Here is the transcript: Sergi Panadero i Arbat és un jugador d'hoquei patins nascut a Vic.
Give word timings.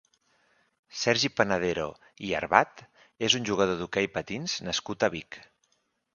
Sergi 1.01 1.29
Panadero 1.41 1.85
i 2.29 2.33
Arbat 2.39 2.83
és 3.29 3.37
un 3.41 3.47
jugador 3.51 3.79
d'hoquei 3.83 4.11
patins 4.19 4.59
nascut 4.71 5.07
a 5.09 5.13
Vic. 5.19 5.41